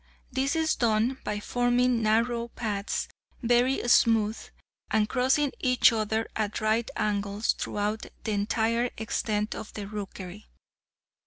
[0.31, 3.07] This is done by forming narrow paths,
[3.43, 4.39] very smooth,
[4.89, 10.47] and crossing each other at right angles throughout the entire extent of the rookery.